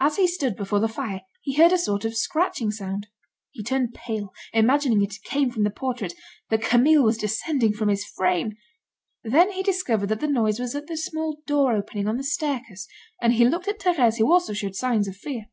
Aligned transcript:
As 0.00 0.14
he 0.14 0.28
stood 0.28 0.54
before 0.54 0.78
the 0.78 0.86
fire, 0.86 1.22
he 1.42 1.54
heard 1.54 1.72
a 1.72 1.76
sort 1.76 2.04
of 2.04 2.16
scratching 2.16 2.70
sound. 2.70 3.08
He 3.50 3.64
turned 3.64 3.94
pale, 3.94 4.32
imagining 4.52 5.02
it 5.02 5.20
came 5.24 5.50
from 5.50 5.64
the 5.64 5.70
portrait, 5.72 6.14
that 6.50 6.62
Camille 6.62 7.02
was 7.02 7.18
descending 7.18 7.72
from 7.72 7.88
his 7.88 8.04
frame. 8.04 8.56
Then 9.24 9.50
he 9.50 9.64
discovered 9.64 10.06
that 10.10 10.20
the 10.20 10.28
noise 10.28 10.60
was 10.60 10.76
at 10.76 10.86
the 10.86 10.96
small 10.96 11.38
door 11.48 11.74
opening 11.74 12.06
on 12.06 12.16
the 12.16 12.22
staircase, 12.22 12.86
and 13.20 13.32
he 13.32 13.44
looked 13.44 13.66
at 13.66 13.80
Thérèse 13.80 14.18
who 14.18 14.30
also 14.30 14.52
showed 14.52 14.76
signs 14.76 15.08
of 15.08 15.16
fear. 15.16 15.46